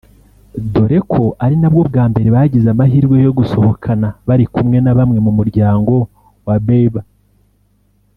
dore 0.73 0.99
ko 1.11 1.23
ari 1.43 1.55
nabwo 1.61 1.81
bwa 1.89 2.03
mbere 2.11 2.27
bagize 2.35 2.67
amahirwe 2.71 3.15
yo 3.25 3.31
gusohokana 3.39 4.07
bari 4.27 4.45
kumwe 4.53 4.77
na 4.81 4.95
bamwe 4.97 5.19
mu 5.25 5.31
muryango 5.37 5.93
wa 6.47 6.55
Bieber 6.65 7.05